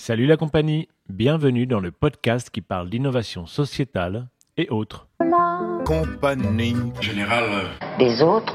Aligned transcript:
Salut 0.00 0.26
la 0.26 0.36
compagnie, 0.36 0.88
bienvenue 1.08 1.66
dans 1.66 1.80
le 1.80 1.90
podcast 1.90 2.50
qui 2.50 2.60
parle 2.60 2.88
d'innovation 2.88 3.46
sociétale 3.46 4.28
et 4.56 4.68
autres. 4.70 5.08
compagnie 5.84 6.76
général. 7.00 7.66
des 7.98 8.22
autres, 8.22 8.54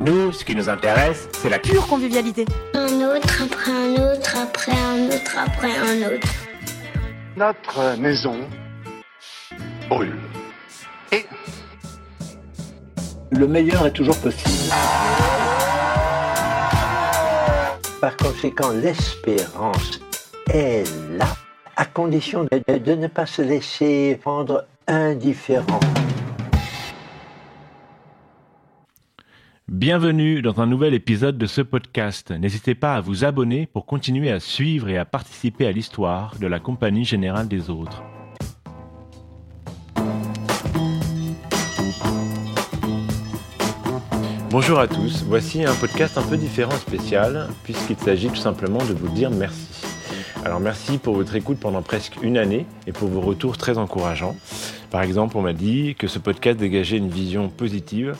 Nous, 0.00 0.32
ce 0.32 0.46
qui 0.46 0.56
nous 0.56 0.70
intéresse, 0.70 1.28
c'est 1.34 1.50
la 1.50 1.58
pure 1.58 1.86
convivialité. 1.86 2.46
Un 2.72 3.02
autre, 3.02 3.42
après 3.42 3.70
un 3.70 3.92
autre, 3.92 4.34
après 4.34 4.72
un 4.72 5.06
autre, 5.08 5.38
après 5.38 5.76
un 5.76 6.14
autre. 6.14 6.28
Notre 7.36 8.00
maison 8.00 8.40
brûle. 9.90 10.16
Et 11.12 11.26
le 13.30 13.46
meilleur 13.46 13.86
est 13.86 13.92
toujours 13.92 14.18
possible. 14.22 14.72
Par 18.00 18.16
conséquent, 18.16 18.70
l'espérance 18.70 20.00
est 20.50 20.84
là, 21.16 21.26
à 21.76 21.84
condition 21.84 22.44
de, 22.44 22.62
de- 22.68 22.78
de 22.78 22.92
ne 22.94 23.06
pas 23.06 23.26
se 23.26 23.42
laisser 23.42 24.20
rendre 24.24 24.66
indifférent. 24.86 25.80
Bienvenue 29.66 30.42
dans 30.42 30.60
un 30.60 30.66
nouvel 30.66 30.92
épisode 30.94 31.38
de 31.38 31.46
ce 31.46 31.60
podcast. 31.62 32.30
N'hésitez 32.30 32.74
pas 32.74 32.94
à 32.94 33.00
vous 33.00 33.24
abonner 33.24 33.66
pour 33.66 33.86
continuer 33.86 34.30
à 34.30 34.38
suivre 34.38 34.88
et 34.88 34.98
à 34.98 35.04
participer 35.04 35.66
à 35.66 35.72
l'histoire 35.72 36.36
de 36.38 36.46
la 36.46 36.60
Compagnie 36.60 37.04
Générale 37.04 37.48
des 37.48 37.70
Autres. 37.70 38.02
Bonjour 44.50 44.78
à 44.78 44.86
tous, 44.86 45.24
voici 45.26 45.64
un 45.64 45.74
podcast 45.74 46.16
un 46.16 46.22
peu 46.22 46.36
différent 46.36 46.76
spécial 46.76 47.48
puisqu'il 47.64 47.96
s'agit 47.96 48.28
tout 48.28 48.36
simplement 48.36 48.78
de 48.78 48.92
vous 48.94 49.08
dire 49.08 49.30
merci. 49.30 49.70
Alors 50.44 50.60
merci 50.60 50.98
pour 50.98 51.14
votre 51.14 51.34
écoute 51.36 51.58
pendant 51.58 51.80
presque 51.80 52.22
une 52.22 52.36
année 52.36 52.66
et 52.86 52.92
pour 52.92 53.08
vos 53.08 53.22
retours 53.22 53.56
très 53.56 53.78
encourageants. 53.78 54.36
Par 54.90 55.00
exemple, 55.00 55.38
on 55.38 55.40
m'a 55.40 55.54
dit 55.54 55.94
que 55.98 56.06
ce 56.06 56.18
podcast 56.18 56.58
dégageait 56.58 56.98
une 56.98 57.08
vision 57.08 57.48
positive. 57.48 58.14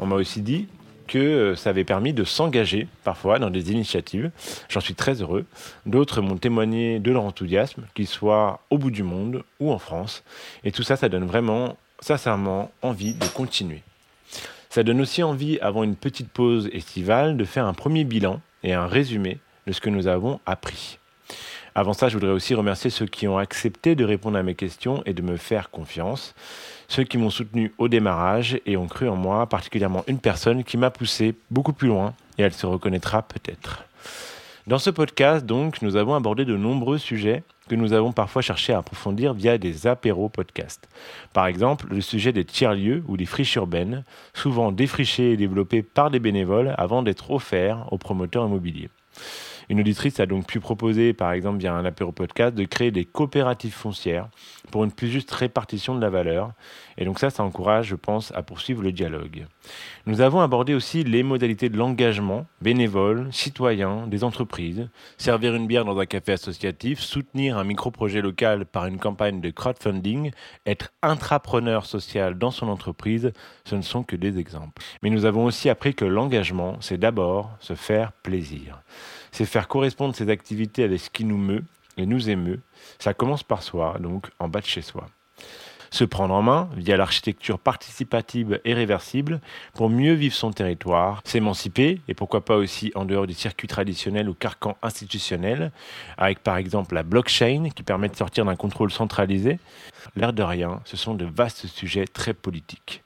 On 0.00 0.06
m'a 0.06 0.16
aussi 0.16 0.42
dit 0.42 0.66
que 1.06 1.18
euh, 1.18 1.56
ça 1.56 1.70
avait 1.70 1.84
permis 1.84 2.12
de 2.12 2.24
s'engager 2.24 2.88
parfois 3.04 3.38
dans 3.38 3.48
des 3.48 3.70
initiatives. 3.70 4.32
J'en 4.68 4.80
suis 4.80 4.94
très 4.94 5.22
heureux. 5.22 5.46
D'autres 5.86 6.20
m'ont 6.20 6.36
témoigné 6.36 6.98
de 6.98 7.12
leur 7.12 7.22
enthousiasme, 7.22 7.84
qu'ils 7.94 8.08
soient 8.08 8.60
au 8.70 8.78
bout 8.78 8.90
du 8.90 9.04
monde 9.04 9.44
ou 9.60 9.70
en 9.70 9.78
France. 9.78 10.24
Et 10.64 10.72
tout 10.72 10.82
ça, 10.82 10.96
ça 10.96 11.08
donne 11.08 11.26
vraiment, 11.26 11.76
sincèrement, 12.00 12.72
envie 12.82 13.14
de 13.14 13.26
continuer. 13.26 13.82
Ça 14.68 14.82
donne 14.82 15.00
aussi 15.00 15.22
envie, 15.22 15.60
avant 15.60 15.84
une 15.84 15.96
petite 15.96 16.28
pause 16.28 16.68
estivale, 16.72 17.36
de 17.36 17.44
faire 17.44 17.66
un 17.66 17.72
premier 17.72 18.02
bilan 18.02 18.40
et 18.64 18.74
un 18.74 18.86
résumé 18.88 19.38
de 19.68 19.72
ce 19.72 19.80
que 19.80 19.90
nous 19.90 20.08
avons 20.08 20.40
appris. 20.44 20.98
Avant 21.78 21.92
ça, 21.92 22.08
je 22.08 22.14
voudrais 22.14 22.32
aussi 22.32 22.56
remercier 22.56 22.90
ceux 22.90 23.06
qui 23.06 23.28
ont 23.28 23.38
accepté 23.38 23.94
de 23.94 24.04
répondre 24.04 24.36
à 24.36 24.42
mes 24.42 24.56
questions 24.56 25.00
et 25.06 25.14
de 25.14 25.22
me 25.22 25.36
faire 25.36 25.70
confiance. 25.70 26.34
Ceux 26.88 27.04
qui 27.04 27.18
m'ont 27.18 27.30
soutenu 27.30 27.72
au 27.78 27.86
démarrage 27.86 28.58
et 28.66 28.76
ont 28.76 28.88
cru 28.88 29.08
en 29.08 29.14
moi, 29.14 29.46
particulièrement 29.46 30.02
une 30.08 30.18
personne 30.18 30.64
qui 30.64 30.76
m'a 30.76 30.90
poussé 30.90 31.36
beaucoup 31.52 31.72
plus 31.72 31.86
loin 31.86 32.14
et 32.36 32.42
elle 32.42 32.52
se 32.52 32.66
reconnaîtra 32.66 33.22
peut-être. 33.22 33.84
Dans 34.66 34.80
ce 34.80 34.90
podcast, 34.90 35.46
donc, 35.46 35.80
nous 35.80 35.94
avons 35.94 36.16
abordé 36.16 36.44
de 36.44 36.56
nombreux 36.56 36.98
sujets 36.98 37.44
que 37.68 37.76
nous 37.76 37.92
avons 37.92 38.10
parfois 38.10 38.42
cherché 38.42 38.72
à 38.72 38.78
approfondir 38.78 39.32
via 39.32 39.56
des 39.56 39.86
apéros 39.86 40.28
podcasts. 40.28 40.88
Par 41.32 41.46
exemple, 41.46 41.86
le 41.90 42.00
sujet 42.00 42.32
des 42.32 42.44
tiers-lieux 42.44 43.04
ou 43.06 43.16
des 43.16 43.24
friches 43.24 43.54
urbaines, 43.54 44.02
souvent 44.34 44.72
défrichées 44.72 45.30
et 45.30 45.36
développées 45.36 45.82
par 45.82 46.10
des 46.10 46.18
bénévoles 46.18 46.74
avant 46.76 47.04
d'être 47.04 47.30
offerts 47.30 47.86
aux 47.92 47.98
promoteurs 47.98 48.46
immobiliers. 48.46 48.90
Une 49.68 49.80
auditrice 49.80 50.18
a 50.20 50.26
donc 50.26 50.46
pu 50.46 50.60
proposer, 50.60 51.12
par 51.12 51.32
exemple 51.32 51.58
via 51.58 51.74
un 51.74 51.84
apéro 51.84 52.12
podcast, 52.12 52.54
de 52.54 52.64
créer 52.64 52.90
des 52.90 53.04
coopératives 53.04 53.74
foncières 53.74 54.28
pour 54.70 54.84
une 54.84 54.92
plus 54.92 55.08
juste 55.08 55.30
répartition 55.30 55.94
de 55.94 56.00
la 56.00 56.10
valeur. 56.10 56.52
Et 56.96 57.04
donc 57.04 57.18
ça, 57.18 57.30
ça 57.30 57.42
encourage, 57.42 57.86
je 57.88 57.94
pense, 57.94 58.32
à 58.34 58.42
poursuivre 58.42 58.82
le 58.82 58.92
dialogue. 58.92 59.46
Nous 60.06 60.20
avons 60.20 60.40
abordé 60.40 60.74
aussi 60.74 61.04
les 61.04 61.22
modalités 61.22 61.68
de 61.68 61.76
l'engagement, 61.76 62.46
bénévole, 62.62 63.28
citoyen, 63.30 64.06
des 64.06 64.24
entreprises, 64.24 64.88
servir 65.16 65.54
une 65.54 65.66
bière 65.66 65.84
dans 65.84 65.98
un 65.98 66.06
café 66.06 66.32
associatif, 66.32 67.00
soutenir 67.00 67.58
un 67.58 67.64
micro-projet 67.64 68.22
local 68.22 68.64
par 68.64 68.86
une 68.86 68.98
campagne 68.98 69.40
de 69.40 69.50
crowdfunding, 69.50 70.30
être 70.66 70.90
intrapreneur 71.02 71.86
social 71.86 72.38
dans 72.38 72.50
son 72.50 72.68
entreprise, 72.68 73.32
ce 73.64 73.74
ne 73.74 73.82
sont 73.82 74.02
que 74.02 74.16
des 74.16 74.38
exemples. 74.38 74.82
Mais 75.02 75.10
nous 75.10 75.24
avons 75.24 75.44
aussi 75.44 75.68
appris 75.68 75.94
que 75.94 76.04
l'engagement, 76.04 76.76
c'est 76.80 76.98
d'abord 76.98 77.50
se 77.60 77.74
faire 77.74 78.12
plaisir. 78.12 78.82
C'est 79.30 79.44
faire 79.44 79.57
correspondre 79.66 80.14
ses 80.14 80.28
activités 80.28 80.84
avec 80.84 81.00
ce 81.00 81.10
qui 81.10 81.24
nous 81.24 81.38
meut 81.38 81.64
et 81.96 82.06
nous 82.06 82.30
émeut. 82.30 82.60
Ça 82.98 83.14
commence 83.14 83.42
par 83.42 83.62
soi, 83.62 83.96
donc 83.98 84.28
en 84.38 84.48
bas 84.48 84.60
de 84.60 84.66
chez 84.66 84.82
soi 84.82 85.08
se 85.90 86.04
prendre 86.04 86.34
en 86.34 86.42
main 86.42 86.68
via 86.76 86.96
l'architecture 86.96 87.58
participative 87.58 88.60
et 88.64 88.74
réversible 88.74 89.40
pour 89.74 89.88
mieux 89.88 90.12
vivre 90.12 90.34
son 90.34 90.50
territoire, 90.50 91.22
s'émanciper 91.24 92.00
et 92.08 92.14
pourquoi 92.14 92.44
pas 92.44 92.56
aussi 92.56 92.92
en 92.94 93.04
dehors 93.04 93.26
des 93.26 93.34
circuits 93.34 93.68
traditionnels 93.68 94.28
ou 94.28 94.34
carcans 94.34 94.76
institutionnels, 94.82 95.72
avec 96.16 96.40
par 96.40 96.56
exemple 96.56 96.94
la 96.94 97.02
blockchain 97.02 97.70
qui 97.74 97.82
permet 97.82 98.08
de 98.08 98.16
sortir 98.16 98.44
d'un 98.44 98.56
contrôle 98.56 98.90
centralisé. 98.90 99.58
L'air 100.16 100.32
de 100.32 100.42
rien, 100.42 100.80
ce 100.84 100.96
sont 100.96 101.14
de 101.14 101.24
vastes 101.24 101.66
sujets 101.66 102.06
très 102.06 102.34
politiques. 102.34 103.02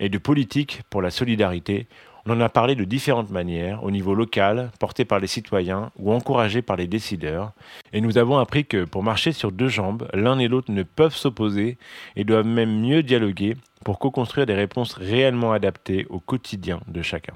Et 0.00 0.08
de 0.08 0.18
politique 0.18 0.82
pour 0.90 1.02
la 1.02 1.10
solidarité, 1.10 1.86
on 2.26 2.32
en 2.32 2.40
a 2.40 2.48
parlé 2.48 2.74
de 2.74 2.84
différentes 2.84 3.30
manières, 3.30 3.84
au 3.84 3.90
niveau 3.90 4.14
local, 4.14 4.70
porté 4.80 5.04
par 5.04 5.20
les 5.20 5.28
citoyens 5.28 5.92
ou 5.96 6.12
encouragé 6.12 6.60
par 6.60 6.76
les 6.76 6.88
décideurs. 6.88 7.52
Et 7.92 8.00
nous 8.00 8.18
avons 8.18 8.38
appris 8.38 8.64
que 8.64 8.84
pour 8.84 9.04
marcher 9.04 9.30
sur 9.30 9.52
deux 9.52 9.68
jambes, 9.68 10.08
l'un 10.12 10.38
et 10.38 10.48
l'autre 10.48 10.72
ne 10.72 10.82
peuvent 10.82 11.14
s'opposer 11.14 11.78
et 12.16 12.24
doivent 12.24 12.46
même 12.46 12.80
mieux 12.80 13.04
dialoguer 13.04 13.56
pour 13.84 14.00
co-construire 14.00 14.46
des 14.46 14.54
réponses 14.54 14.94
réellement 14.94 15.52
adaptées 15.52 16.06
au 16.10 16.18
quotidien 16.18 16.80
de 16.88 17.00
chacun. 17.00 17.34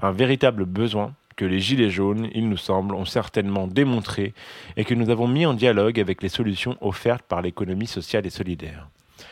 Un 0.00 0.12
véritable 0.12 0.66
besoin 0.66 1.14
que 1.36 1.46
les 1.46 1.60
Gilets 1.60 1.88
jaunes, 1.88 2.28
il 2.34 2.50
nous 2.50 2.58
semble, 2.58 2.94
ont 2.94 3.06
certainement 3.06 3.66
démontré 3.66 4.34
et 4.76 4.84
que 4.84 4.94
nous 4.94 5.08
avons 5.08 5.26
mis 5.26 5.46
en 5.46 5.54
dialogue 5.54 5.98
avec 5.98 6.22
les 6.22 6.28
solutions 6.28 6.76
offertes 6.82 7.22
par 7.22 7.40
l'économie 7.40 7.86
sociale 7.86 8.26
et 8.26 8.30
solidaire. 8.30 8.88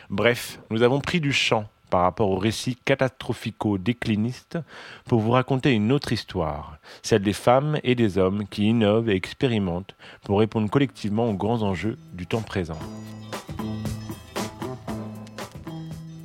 Bref, 0.09 0.59
nous 0.71 0.81
avons 0.81 0.99
pris 0.99 1.19
du 1.19 1.31
champ 1.31 1.67
par 1.91 2.01
rapport 2.01 2.31
au 2.31 2.37
récit 2.37 2.77
catastrophico-décliniste 2.85 4.57
pour 5.05 5.19
vous 5.19 5.31
raconter 5.31 5.73
une 5.73 5.91
autre 5.91 6.13
histoire, 6.13 6.77
celle 7.03 7.21
des 7.21 7.33
femmes 7.33 7.77
et 7.83 7.93
des 7.93 8.17
hommes 8.17 8.47
qui 8.49 8.69
innovent 8.69 9.09
et 9.09 9.15
expérimentent 9.15 9.95
pour 10.23 10.39
répondre 10.39 10.69
collectivement 10.69 11.29
aux 11.29 11.35
grands 11.35 11.61
enjeux 11.61 11.99
du 12.13 12.25
temps 12.25 12.41
présent. 12.41 12.79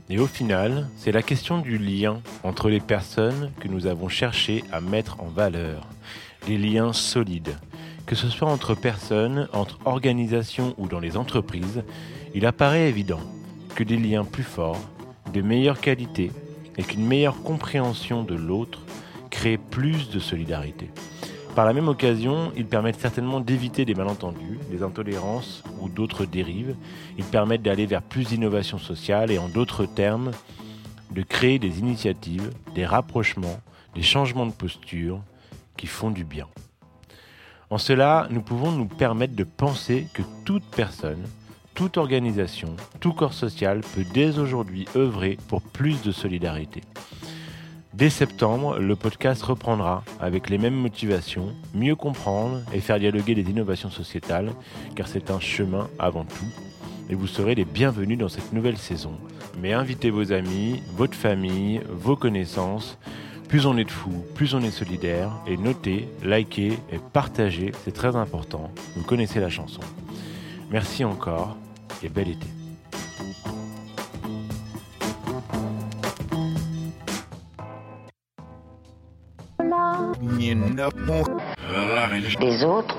Et 0.09 0.21
au 0.21 0.27
final, 0.29 0.89
c'est 0.97 1.11
la 1.11 1.23
question 1.23 1.59
du 1.59 1.79
lien 1.79 2.23
entre 2.45 2.71
les 2.71 2.81
personnes 2.81 3.51
que 3.61 3.67
nous 3.67 3.89
avons 3.89 4.09
cherché 4.09 4.63
à 4.71 4.81
mettre 4.81 5.21
en 5.21 5.27
valeur, 5.27 5.89
les 6.47 6.59
liens 6.59 6.93
solides. 6.93 7.59
Que 8.07 8.15
ce 8.15 8.29
soit 8.29 8.49
entre 8.49 8.77
personnes, 8.77 9.49
entre 9.53 9.81
organisations 9.85 10.75
ou 10.79 10.87
dans 10.87 11.01
les 11.01 11.17
entreprises, 11.17 11.83
il 12.37 12.47
apparaît 12.47 12.89
évident 12.89 13.21
que 13.75 13.83
des 13.83 13.97
liens 13.97 14.25
plus 14.25 14.45
forts 14.45 14.81
de 15.37 15.43
meilleure 15.43 15.83
qualité 15.83 16.33
et 16.79 16.83
qu'une 16.83 17.07
meilleure 17.07 17.43
compréhension 17.43 18.23
de 18.23 18.35
l'autre 18.35 18.81
crée 19.29 19.59
plus 19.59 20.09
de 20.09 20.19
solidarité. 20.19 20.89
Par 21.55 21.67
la 21.67 21.75
même 21.75 21.89
occasion, 21.89 22.53
ils 22.57 22.65
permettent 22.65 23.01
certainement 23.01 23.41
d'éviter 23.41 23.85
des 23.85 23.95
malentendus, 23.95 24.59
des 24.71 24.83
intolérances 24.83 25.63
ou 25.83 25.91
d'autres 25.91 26.25
dérives. 26.25 26.75
Ils 27.19 27.25
permettent 27.25 27.63
d'aller 27.63 27.85
vers 27.85 28.01
plus 28.01 28.29
d'innovation 28.29 28.79
sociale 28.79 29.31
et 29.31 29.37
en 29.37 29.49
d'autres 29.49 29.85
termes, 29.85 30.31
de 31.11 31.21
créer 31.21 31.59
des 31.59 31.81
initiatives, 31.81 32.51
des 32.75 32.87
rapprochements, 32.87 33.61
des 33.95 34.03
changements 34.03 34.47
de 34.47 34.53
posture 34.53 35.21
qui 35.77 35.87
font 35.87 36.11
du 36.11 36.25
bien. 36.25 36.47
En 37.69 37.77
cela, 37.77 38.27
nous 38.31 38.41
pouvons 38.41 38.73
nous 38.73 38.87
permettre 38.87 39.37
de 39.37 39.45
penser 39.45 40.07
que 40.15 40.23
toute 40.47 40.65
personne, 40.65 41.23
toute 41.77 41.99
organisation, 41.99 42.75
tout 43.01 43.13
corps 43.13 43.35
social 43.35 43.83
peut 43.95 44.07
dès 44.15 44.39
aujourd'hui 44.39 44.87
œuvrer 44.97 45.37
pour 45.47 45.61
plus 45.61 46.03
de 46.03 46.11
solidarité. 46.11 46.81
Dès 47.93 48.09
septembre, 48.09 48.79
le 48.79 48.97
podcast 48.97 49.43
reprendra 49.43 50.03
avec 50.19 50.49
les 50.49 50.57
mêmes 50.57 50.75
motivations, 50.75 51.53
mieux 51.75 51.95
comprendre 51.95 52.63
et 52.73 52.81
faire 52.81 52.99
dialoguer 52.99 53.35
les 53.35 53.51
innovations 53.51 53.91
sociétales, 53.91 54.53
car 54.95 55.07
c'est 55.07 55.31
un 55.31 55.39
chemin 55.39 55.89
avant 55.99 56.25
tout. 56.25 56.47
Et 57.11 57.15
vous 57.15 57.27
serez 57.27 57.55
les 57.55 57.67
bienvenus 57.67 58.17
dans 58.17 58.31
cette 58.31 58.55
nouvelle 58.55 58.79
saison. 58.79 59.13
Mais 59.61 59.75
invitez 59.75 60.09
vos 60.09 60.33
amis, 60.33 60.83
votre 60.97 61.15
famille, 61.15 61.83
vos 61.91 62.17
connaissances. 62.17 62.97
Plus 63.49 63.67
on 63.67 63.77
est 63.77 63.85
de 63.85 63.91
fous, 63.91 64.25
plus 64.35 64.55
on 64.55 64.63
est 64.63 64.71
solidaire. 64.71 65.31
Et 65.47 65.59
notez, 65.59 66.09
likez 66.25 66.79
et 66.91 66.99
partagez, 67.13 67.73
c'est 67.85 67.95
très 67.95 68.17
important. 68.17 68.71
Vous 68.97 69.05
connaissez 69.05 69.41
la 69.41 69.51
chanson. 69.51 69.83
Merci 70.71 71.05
encore 71.05 71.57
et 72.03 72.09
bel 72.09 72.29
été. 72.29 72.47
Des 82.41 82.65
autres, 82.65 82.97